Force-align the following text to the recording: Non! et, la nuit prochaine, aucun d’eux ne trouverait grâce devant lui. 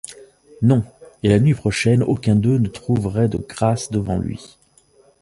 Non! 0.63 0.83
et, 1.21 1.29
la 1.29 1.37
nuit 1.39 1.53
prochaine, 1.53 2.01
aucun 2.01 2.35
d’eux 2.35 2.57
ne 2.57 2.67
trouverait 2.69 3.29
grâce 3.47 3.91
devant 3.91 4.17
lui. 4.17 4.57